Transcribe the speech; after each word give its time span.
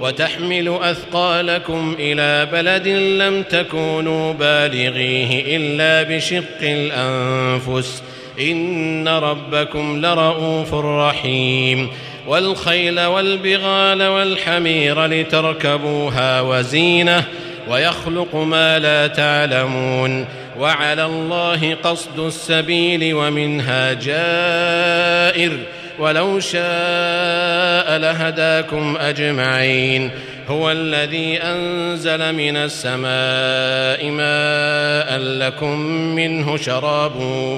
وتحمل 0.00 0.78
أثقالكم 0.82 1.96
إلى 1.98 2.46
بلد 2.52 2.88
لم 2.88 3.42
تكونوا 3.42 4.32
بالغيه 4.32 5.56
إلا 5.56 6.16
بشق 6.16 6.62
الأنفس. 6.62 8.02
إن 8.40 9.08
ربكم 9.08 10.06
لرؤوف 10.06 10.74
رحيم. 10.74 11.90
والخيل 12.26 13.00
والبغال 13.00 14.02
والحمير 14.02 15.06
لتركبوها 15.06 16.40
وزينة 16.40 17.24
ويخلق 17.68 18.34
ما 18.34 18.78
لا 18.78 19.06
تعلمون. 19.06 20.26
وعلى 20.58 21.04
الله 21.04 21.76
قصد 21.82 22.18
السبيل 22.18 23.14
ومنها 23.14 23.92
جائر. 23.92 25.52
ولو 25.98 26.40
شاء 26.40 27.98
لهداكم 27.98 28.96
أجمعين. 28.96 30.10
هو 30.48 30.70
الذي 30.70 31.38
أنزل 31.42 32.32
من 32.34 32.56
السماء 32.56 34.10
ماء 34.10 35.18
لكم 35.18 35.80
منه 35.90 36.56
شراب 36.56 37.12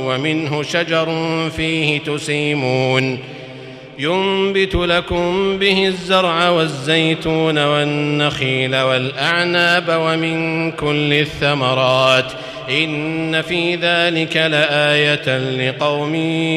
ومنه 0.04 0.62
شجر 0.62 1.08
فيه 1.56 2.00
تسيمون. 2.00 3.18
ينبت 3.98 4.74
لكم 4.74 5.58
به 5.58 5.86
الزرع 5.86 6.48
والزيتون 6.48 7.58
والنخيل 7.58 8.76
والأعناب 8.76 9.84
ومن 9.88 10.70
كل 10.72 11.12
الثمرات. 11.12 12.32
إن 12.70 13.42
في 13.42 13.74
ذلك 13.74 14.36
لآية 14.36 15.38
لقوم 15.38 16.14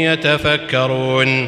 يتفكرون. 0.07 1.47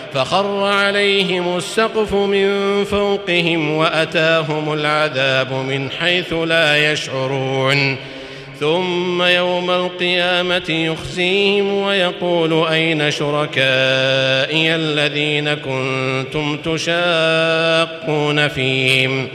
فخر 0.13 0.63
عليهم 0.63 1.57
السقف 1.57 2.13
من 2.13 2.83
فوقهم 2.83 3.71
وأتاهم 3.71 4.73
العذاب 4.73 5.53
من 5.53 5.91
حيث 5.91 6.33
لا 6.33 6.91
يشعرون. 6.91 7.97
ثم 8.59 9.21
يوم 9.21 9.71
القيامة 9.71 10.69
يخزيهم 10.69 11.73
ويقول 11.73 12.67
أين 12.67 13.11
شركائي 13.11 14.75
الذين 14.75 15.53
كنتم 15.53 16.57
تشاقون 16.57 18.47
فيهم؟ 18.47 19.27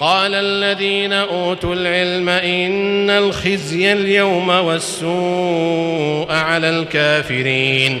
قال 0.00 0.34
الذين 0.34 1.12
أوتوا 1.12 1.74
العلم 1.74 2.28
إن 2.28 3.10
الخزي 3.10 3.92
اليوم 3.92 4.48
والسوء 4.48 6.32
على 6.32 6.70
الكافرين. 6.70 8.00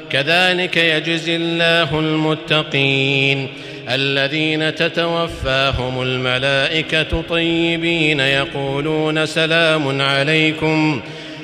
كذلك 0.11 0.77
يجزي 0.77 1.35
الله 1.35 1.99
المتقين. 1.99 3.47
الذين 3.89 4.75
تتوفاهم 4.75 6.01
الملائكة 6.01 7.21
طيبين 7.29 8.19
يقولون 8.19 9.25
سلام 9.25 10.01
عليكم. 10.01 11.01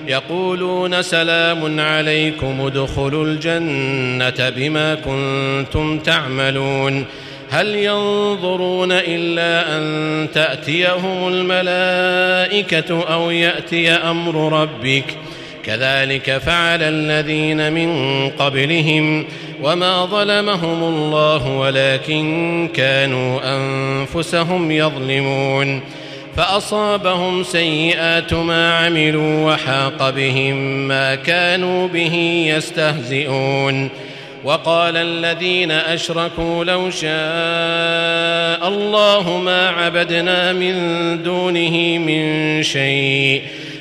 يقولون 0.07 1.01
سلام 1.01 1.79
عليكم 1.79 2.61
ادخلوا 2.61 3.25
الجنة 3.25 4.49
بما 4.49 4.95
كنتم 4.95 5.99
تعملون. 5.99 7.05
هل 7.49 7.75
ينظرون 7.75 8.91
إلا 8.91 9.77
أن 9.77 10.27
تأتيهم 10.33 11.27
الملائكة 11.27 13.13
أو 13.13 13.31
يأتي 13.31 13.89
أمر 13.91 14.61
ربك؟ 14.61 15.05
كذلك 15.67 16.37
فعل 16.37 16.83
الذين 16.83 17.73
من 17.73 17.89
قبلهم 18.29 19.25
وما 19.63 20.05
ظلمهم 20.05 20.83
الله 20.83 21.57
ولكن 21.57 22.69
كانوا 22.73 23.39
أنفسهم 23.43 24.71
يظلمون 24.71 25.81
فأصابهم 26.37 27.43
سيئات 27.43 28.33
ما 28.33 28.77
عملوا 28.77 29.53
وحاق 29.53 30.09
بهم 30.09 30.87
ما 30.87 31.15
كانوا 31.15 31.87
به 31.87 32.45
يستهزئون 32.55 33.89
وقال 34.43 34.97
الذين 34.97 35.71
أشركوا 35.71 36.63
لو 36.63 36.89
شاء 36.89 38.67
الله 38.67 39.41
ما 39.45 39.69
عبدنا 39.69 40.53
من 40.53 40.73
دونه 41.23 41.97
من 41.97 42.63
شيء 42.63 43.41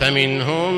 فمنهم 0.00 0.74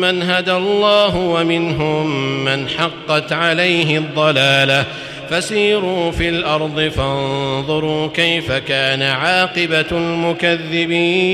من 0.00 0.22
هدى 0.22 0.52
الله 0.52 1.16
ومنهم 1.16 2.44
من 2.44 2.68
حقت 2.68 3.32
عليه 3.32 3.98
الضلاله. 3.98 4.84
فسيروا 5.30 6.10
في 6.10 6.28
الأرض 6.28 6.80
فانظروا 6.80 8.08
كيف 8.08 8.52
كان 8.52 9.02
عاقبة 9.02 9.86
المكذبين. 9.92 11.30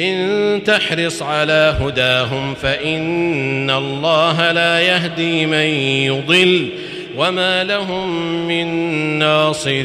إن 0.00 0.60
تحرص 0.64 1.22
على 1.22 1.76
هداهم 1.80 2.54
فإن 2.54 3.70
الله 3.70 4.52
لا 4.52 4.80
يهدي 4.80 5.46
من 5.46 5.66
يضل. 6.06 6.68
وما 7.16 7.64
لهم 7.64 8.08
من 8.48 8.66
ناصرين. 9.18 9.84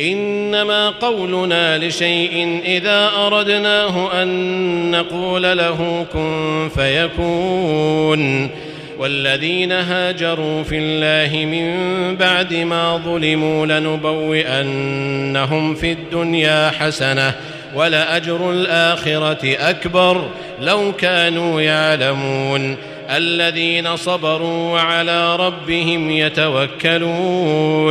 إنما 0.00 0.90
قولنا 0.90 1.78
لشيء 1.78 2.60
إذا 2.64 3.10
أردناه 3.16 4.22
أن 4.22 4.90
نقول 4.90 5.42
له 5.42 6.06
كن 6.12 6.68
فيكون. 6.74 8.50
والذين 8.98 9.72
هاجروا 9.72 10.62
في 10.62 10.78
الله 10.78 11.46
من 11.46 11.70
بعد 12.16 12.54
ما 12.54 12.96
ظلموا 12.96 13.66
لنبوئنهم 13.66 14.94
في 15.74 15.92
الدنيا 15.92 16.70
حسنة 16.70 17.34
ولأجر 17.74 18.50
الآخرة 18.50 19.56
أكبر 19.70 20.28
لو 20.60 20.92
كانوا 20.92 21.60
يعلمون. 21.60 22.76
الذين 23.10 23.96
صبروا 23.96 24.72
وعلى 24.72 25.36
ربهم 25.36 26.10
يتوكلون. 26.10 27.90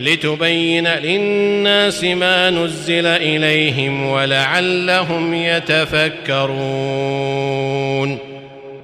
لتبين 0.00 0.86
للناس 0.86 2.04
ما 2.04 2.50
نزل 2.50 3.06
إليهم 3.06 4.06
ولعلهم 4.06 5.34
يتفكرون. 5.34 6.88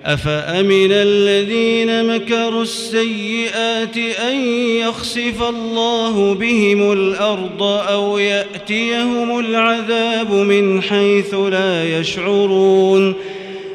أفأمن 0.04 0.92
الذين 0.92 2.14
مكروا 2.14 2.62
السيئات 2.62 3.96
أن 4.30 4.36
يخسف 4.76 5.42
الله 5.42 6.34
بهم 6.34 6.92
الأرض 6.92 7.62
أو 7.62 8.18
يأتيهم 8.18 9.38
العذاب 9.38 10.32
من 10.32 10.82
حيث 10.82 11.34
لا 11.34 11.98
يشعرون 11.98 13.14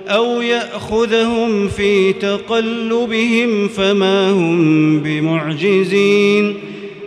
أو 0.08 0.42
يأخذهم 0.42 1.68
في 1.68 2.14
تقلبهم 2.14 3.68
فما 3.68 4.32
هم 4.32 5.00
بمعجزين 5.00 6.56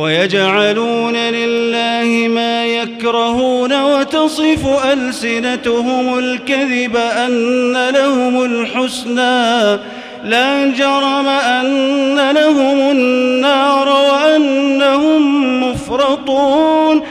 ويجعلون 0.00 1.16
لله 1.16 2.28
ما 2.28 2.66
يكرهون 2.66 3.82
وتصف 3.82 4.84
ألسنتهم 4.92 6.18
الكذب 6.18 6.96
أن 6.96 7.72
لهم 7.90 8.44
الحسنى 8.44 9.78
لا 10.24 10.66
جرم 10.66 11.28
أن 11.28 12.30
لهم 12.30 12.90
النار 12.90 13.88
وأنهم 13.88 15.20
مفرطون 15.64 17.02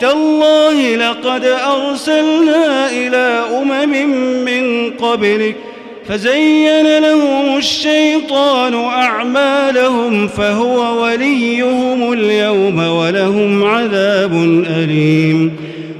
تالله 0.00 0.96
لقد 0.96 1.44
أرسلنا 1.44 2.90
إلى 2.90 3.42
أمم 3.60 4.10
من 4.44 4.90
قبلك 4.90 5.67
فزين 6.08 6.98
لهم 6.98 7.56
الشيطان 7.56 8.74
أعمالهم 8.74 10.28
فهو 10.28 11.02
وليهم 11.02 12.12
اليوم 12.12 12.78
ولهم 12.78 13.64
عذاب 13.64 14.32
أليم. 14.66 15.56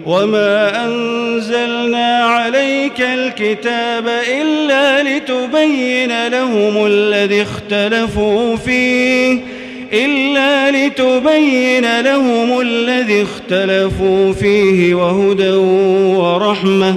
وما 0.06 0.86
أنزلنا 0.86 2.24
عليك 2.24 3.00
الكتاب 3.00 4.08
إلا 4.40 5.02
لتبين 5.02 6.26
لهم 6.28 6.86
الذي 6.86 7.42
اختلفوا 7.42 8.56
فيه 8.56 9.38
إلا 9.92 10.70
لتبين 10.70 12.00
لهم 12.00 12.60
الذي 12.60 13.22
اختلفوا 13.22 14.32
فيه 14.32 14.94
وهدى 14.94 15.50
ورحمة. 16.16 16.96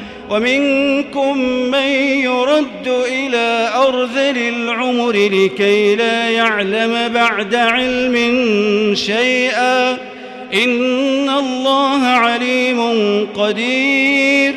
ومنكم 0.31 1.37
من 1.47 1.87
يرد 2.23 2.87
إلى 2.87 3.69
أرذل 3.75 4.37
العمر 4.37 5.11
لكي 5.11 5.95
لا 5.95 6.29
يعلم 6.29 7.13
بعد 7.13 7.55
علم 7.55 8.15
شيئا. 8.95 9.91
إن 10.53 11.29
الله 11.29 12.05
عليم 12.05 12.81
قدير. 13.37 14.55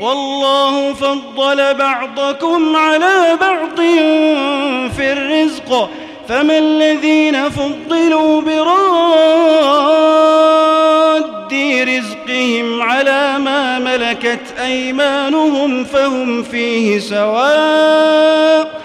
والله 0.00 0.92
فضل 0.92 1.74
بعضكم 1.74 2.76
على 2.76 3.38
بعض 3.40 3.80
في 4.96 5.12
الرزق. 5.12 5.90
فما 6.28 6.58
الذين 6.58 7.50
فضلوا 7.50 8.40
براد 8.40 9.64
رزقهم 11.84 12.82
على 12.82 13.38
ما 13.38 13.78
ملكت 13.78 14.40
أيمانهم 14.64 15.84
فهم 15.84 16.42
فيه 16.42 16.98
سواء 16.98 18.80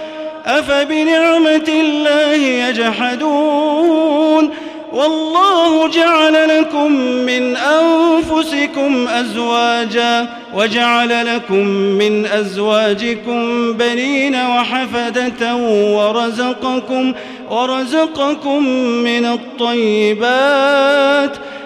أفبنعمة 0.45 1.67
الله 1.67 2.35
يجحدون 2.67 4.49
والله 4.93 5.87
جعل 5.87 6.59
لكم 6.59 6.91
من 7.01 7.57
أنفسكم 7.57 9.07
أزواجا 9.07 10.27
وجعل 10.53 11.35
لكم 11.35 11.67
من 11.67 12.25
أزواجكم 12.25 13.73
بنين 13.73 14.35
وحفدة 14.35 15.55
ورزقكم 15.95 17.13
ورزقكم 17.49 18.63
من 19.03 19.25
الطيبات 19.25 20.69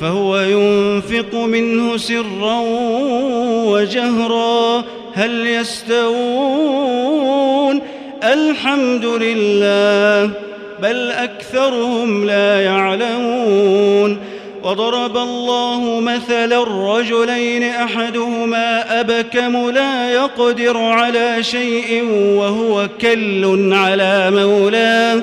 فهو 0.00 0.38
ينفق 0.38 1.34
منه 1.34 1.96
سرا 1.96 2.60
وجهرا. 3.66 4.84
هل 5.14 5.46
يستوون؟ 5.46 6.96
الحمد 8.24 9.04
لله 9.04 10.30
بل 10.82 11.10
أكثرهم 11.10 12.26
لا 12.26 12.62
يعلمون. 12.62 14.18
وضرب 14.62 15.16
الله 15.16 16.00
مثلا 16.00 16.62
الرجلين 16.62 17.62
أحدهما 17.62 19.00
أبكم 19.00 19.70
لا 19.70 20.12
يقدر 20.12 20.78
على 20.78 21.42
شيء 21.42 22.04
وهو 22.12 22.88
كل 23.00 23.72
على 23.72 24.30
مولاه. 24.30 25.22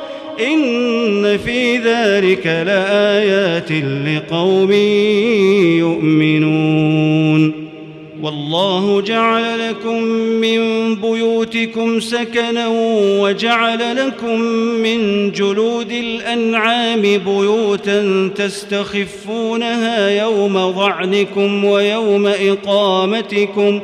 في 1.37 1.77
ذلك 1.77 2.47
لآيات 2.47 3.71
لقوم 4.05 4.71
يؤمنون. 5.79 7.71
والله 8.23 9.01
جعل 9.01 9.69
لكم 9.69 10.03
من 10.41 10.95
بيوتكم 10.95 11.99
سكنا 11.99 12.67
وجعل 13.19 14.07
لكم 14.07 14.41
من 14.83 15.31
جلود 15.31 15.91
الأنعام 15.91 17.01
بيوتا 17.01 18.29
تستخفونها 18.35 20.09
يوم 20.09 20.71
ظعنكم 20.71 21.65
ويوم 21.65 22.27
إقامتكم 22.27 23.79
ۖ 23.79 23.83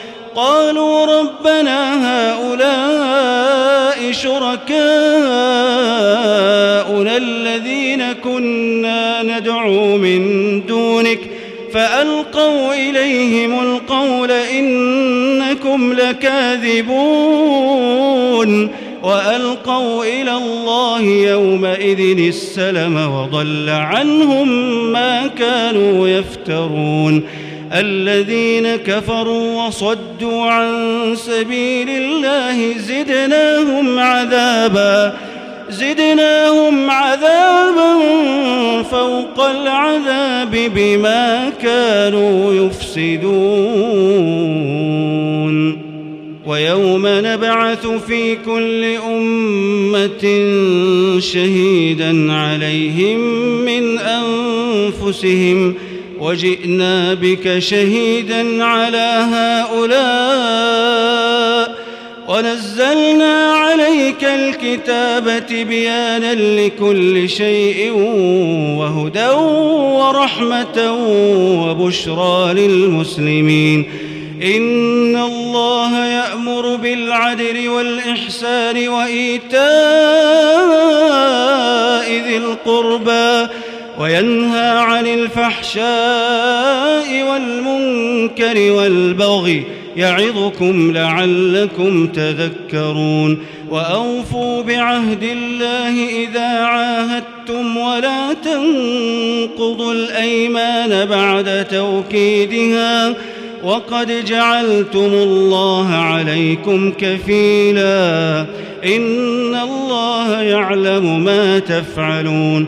قالوا 0.35 1.19
ربنا 1.19 2.07
هؤلاء 2.07 4.11
شركاؤنا 4.11 4.71
الذين 7.17 8.13
كنا 8.13 9.23
ندعو 9.23 9.97
من 9.97 10.21
دونك 10.65 11.19
فألقوا 11.73 12.73
إليهم 12.73 13.59
القول 13.59 14.31
إنكم 14.31 15.93
لكاذبون 15.93 16.91
وألقوا 19.03 20.05
إلى 20.05 20.37
الله 20.37 21.01
يومئذ 21.01 22.27
السلم 22.27 23.13
وضل 23.13 23.69
عنهم 23.69 24.47
ما 24.91 25.27
كانوا 25.27 26.07
يفترون 26.07 27.23
الذين 27.73 28.75
كفروا 28.75 29.67
وصدوا 29.67 30.45
عن 30.45 31.15
سبيل 31.15 31.89
الله 31.89 32.77
زدناهم 32.77 33.99
عذابا 33.99 35.17
زدناهم 35.69 36.89
عذابا 36.89 37.93
فوق 38.83 39.45
العذاب 39.45 40.71
بما 40.75 41.49
كانوا 41.61 42.53
يفسدون. 42.53 43.31
ويوم 46.45 47.07
نبعث 47.07 47.87
في 47.87 48.35
كل 48.35 48.83
أمة 49.07 50.21
شهيدا 51.19 52.33
عليهم 52.33 53.19
من 53.65 53.99
أنفسهم 53.99 55.73
ۖ 55.73 55.90
وجئنا 56.21 57.13
بك 57.13 57.59
شهيدا 57.59 58.63
على 58.63 59.27
هؤلاء 59.33 60.61
ونزلنا 62.27 63.53
عليك 63.53 64.23
الكتاب 64.23 65.43
بيانا 65.51 66.33
لكل 66.33 67.29
شيء 67.29 67.91
وهدى 68.77 69.29
ورحمة 69.99 70.93
وبشرى 71.63 72.53
للمسلمين. 72.53 73.85
إن 74.43 75.15
الله 75.15 76.05
يأمر 76.05 76.75
بالعدل 76.75 77.69
والإحسان 77.69 78.87
وإيتاء 78.87 79.61
ذي 82.27 82.37
القربى. 82.37 83.47
وينهى 83.99 84.69
عن 84.69 85.07
الفحشاء 85.07 85.83
والمنكر 87.31 88.71
والبغي 88.71 89.63
يعظكم 89.97 90.91
لعلكم 90.93 92.07
تذكرون 92.07 93.37
وأوفوا 93.69 94.61
بعهد 94.61 95.23
الله 95.23 96.09
إذا 96.23 96.47
عاهدتم 96.47 97.77
ولا 97.77 98.33
تنقضوا 98.33 99.93
الأيمان 99.93 101.05
بعد 101.05 101.67
توكيدها 101.67 103.13
وقد 103.63 104.25
جعلتم 104.25 105.13
الله 105.13 105.95
عليكم 105.95 106.91
كفيلا 106.91 108.39
إن 108.85 109.55
الله 109.55 110.41
يعلم 110.41 111.23
ما 111.23 111.59
تفعلون 111.59 112.67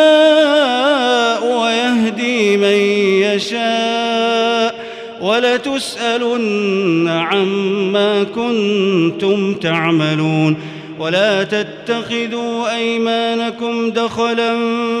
ولتسألن 5.51 7.07
عما 7.07 8.23
كنتم 8.23 9.53
تعملون 9.53 10.57
ولا 10.99 11.43
تتخذوا 11.43 12.75
أيمانكم 12.75 13.91
دخلا 13.91 14.53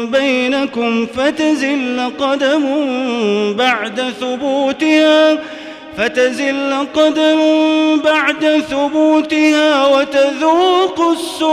بينكم 0.05 1.05
فتزل 1.05 2.11
قدم 2.19 2.63
بعد 3.57 4.01
ثبوتها 4.21 5.39
فتزل 5.97 6.73
قدم 6.93 7.39
بعد 8.03 8.63
ثبوتها 8.69 9.87
وتذوقوا 9.87 11.13
السوء 11.13 11.51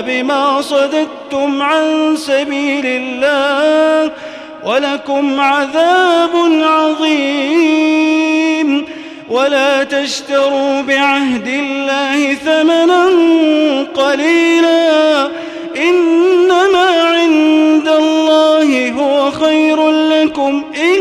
بما 0.00 0.60
صددتم 0.60 1.62
عن 1.62 2.16
سبيل 2.16 2.86
الله 2.86 4.12
ولكم 4.66 5.40
عذاب 5.40 6.30
عظيم. 6.62 8.12
ولا 9.30 9.84
تشتروا 9.84 10.80
بعهد 10.80 11.48
الله 11.48 12.34
ثمنا 12.34 13.08
قليلا. 13.94 15.28
إنما 15.76 17.02
عند 17.02 17.88
الله 17.88 18.90
هو 18.90 19.30
خير 19.30 19.90
لكم 19.90 20.64
إن 20.76 21.00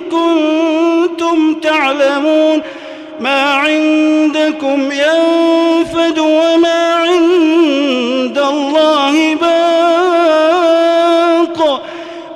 كنتم 0.00 1.54
تعلمون. 1.54 2.62
ما 3.20 3.54
عندكم 3.54 4.92
ينفد 4.92 6.18
وما 6.18 6.94
عند 6.94 7.31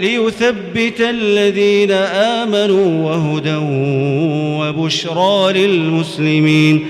ليثبت 0.00 1.00
الذين 1.00 1.90
آمنوا 1.90 3.04
وهدى 3.04 3.58
وبشرى 4.60 5.52
للمسلمين. 5.52 6.86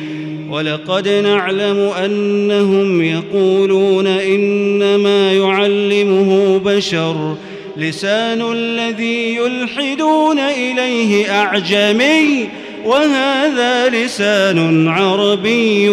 ولقد 0.51 1.09
نعلم 1.09 1.90
أنهم 2.05 3.03
يقولون 3.03 4.07
إنما 4.07 5.33
يعلمه 5.33 6.61
بشر. 6.64 7.37
لسان 7.77 8.53
الذي 8.53 9.37
يلحدون 9.37 10.38
إليه 10.38 11.31
أعجمي 11.31 12.49
وهذا 12.85 13.88
لسان 13.88 14.88
عربي 14.88 15.90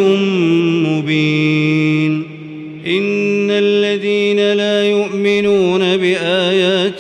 مبين. 0.88 2.23
إن 2.88 3.51
الذين 3.51 4.54
لا 4.54 4.86
يؤمنون 4.89 5.97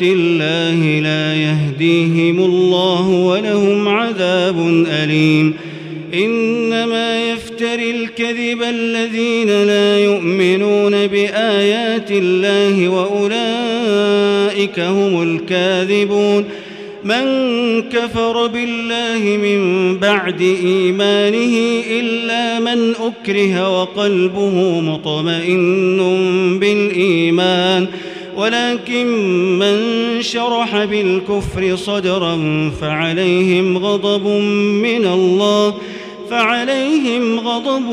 بآيات 0.01 0.17
الله 0.17 0.99
لا 0.99 1.35
يهديهم 1.35 2.39
الله 2.39 3.09
ولهم 3.09 3.87
عذاب 3.87 4.85
أليم. 4.87 5.53
إنما 6.13 7.31
يفتري 7.31 7.91
الكذب 7.91 8.63
الذين 8.63 9.63
لا 9.63 9.99
يؤمنون 9.99 11.07
بآيات 11.07 12.11
الله 12.11 12.89
وأولئك 12.89 14.79
هم 14.79 15.21
الكاذبون. 15.23 16.45
من 17.03 17.25
كفر 17.81 18.47
بالله 18.47 19.37
من 19.37 19.97
بعد 19.97 20.41
إيمانه 20.41 21.83
إلا 21.91 22.59
من 22.59 22.93
أكره 22.95 23.81
وقلبه 23.81 24.81
مطمئن 24.81 25.97
بالإيمان. 26.59 27.87
ولكن 28.35 29.07
من 29.59 29.77
شرح 30.21 30.83
بالكفر 30.83 31.75
صدرا 31.75 32.37
فعليهم 32.81 33.77
غضب 33.77 34.27
من 34.81 35.05
الله 35.05 35.75
فعليهم 36.29 37.39
غضب 37.39 37.91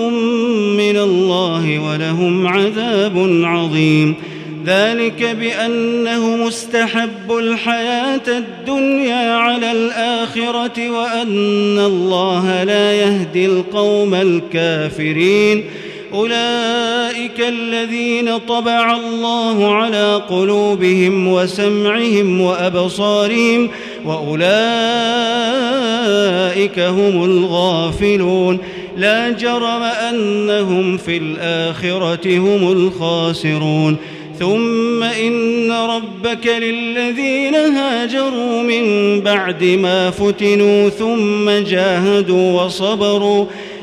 من 0.77 0.97
الله 0.97 1.79
ولهم 1.79 2.47
عذاب 2.47 3.43
عظيم. 3.45 4.15
ذلك 4.67 5.37
بأنه 5.41 6.37
مستحب 6.37 7.33
الحياة 7.39 8.29
الدنيا 8.29 9.33
على 9.33 9.73
الآخرة 9.73 10.91
وأن 10.91 11.79
الله 11.79 12.65
لا 12.65 12.93
يهدي 12.93 13.47
القوم 13.47 14.15
الكافرين. 14.15 15.65
أولئك 16.15 17.41
الذين 17.41 18.39
طبع 18.39 18.97
الله 18.97 19.75
على 19.75 20.23
قلوبهم 20.31 21.29
وسمعهم 21.29 22.41
وأبصارهم 22.41 23.71
وأولئك 24.05 24.43
هم 26.79 27.25
الغافلون 27.25 28.59
لا 28.97 29.31
جرم 29.31 29.83
أنهم 29.83 30.97
في 30.97 31.17
الآخرة 31.17 32.39
هم 32.39 32.73
الخاسرون 32.73 33.97
ثم 34.39 35.03
إن 35.03 35.73
ربك 35.73 36.47
للذين 36.47 37.55
هاجروا 37.55 38.63
من 38.63 39.21
بعد 39.21 39.65
ما 39.65 40.11
فتنوا 40.11 40.89
ثم 40.89 41.51
جاهدوا 41.51 42.63
وصبروا 42.63 43.47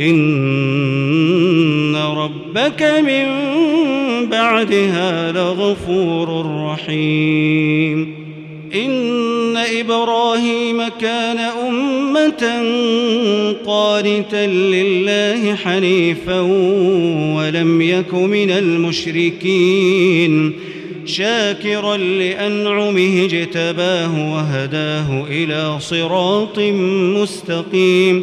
إن 0.00 1.96
ربك 1.96 2.82
من 2.82 3.26
بعدها 4.30 5.32
لغفور 5.32 6.46
رحيم. 6.66 8.20
إن 8.74 9.56
إبراهيم 9.56 10.82
كان 11.00 11.38
أمة 11.38 12.62
قانتا 13.66 14.46
لله 14.46 15.54
حنيفا 15.54 16.40
ولم 17.36 17.80
يك 17.80 18.14
من 18.14 18.50
المشركين 18.50 20.52
شاكرا 21.06 21.96
لأنعمه 21.96 23.24
اجتباه 23.24 24.32
وهداه 24.32 25.26
إلى 25.30 25.76
صراط 25.80 26.58
مستقيم. 27.20 28.22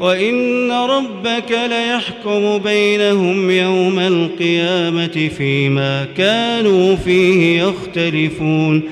وإن 0.00 0.72
ربك 0.72 1.58
ليحكم 1.68 2.58
بينهم 2.58 3.50
يوم 3.50 3.98
القيامة 3.98 5.30
فيما 5.38 6.06
كانوا 6.16 6.96
فيه 6.96 7.62
يختلفون. 7.62 8.82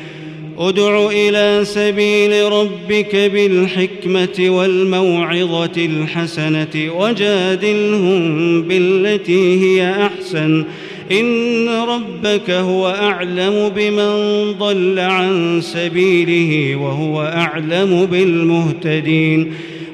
ادع 0.59 1.09
إلى 1.11 1.65
سبيل 1.65 2.53
ربك 2.53 3.17
بالحكمة 3.17 4.51
والموعظة 4.51 5.71
الحسنة 5.77 6.93
وجادلهم 6.99 8.63
بالتي 8.63 9.61
هي 9.61 9.95
أحسن. 10.07 10.65
إن 11.13 11.69
ربك 11.69 12.51
هو 12.51 12.89
أعلم 12.89 13.73
بمن 13.77 14.53
ضل 14.53 14.99
عن 14.99 15.61
سبيله 15.61 16.77
وهو 16.77 17.23
أعلم 17.23 18.07
بالمهتدين. 18.07 19.53